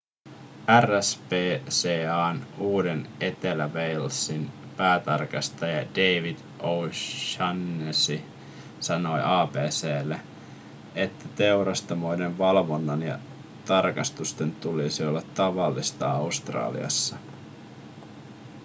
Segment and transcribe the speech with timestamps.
[0.81, 8.19] rspca:n uuden-etelä-walesin päätarkastaja david o'shannessy
[8.79, 10.19] sanoi abc:lle
[10.95, 13.19] että teurastamoiden valvonnan ja
[13.65, 17.17] tarkastusten tulisi olla tavallista australiassa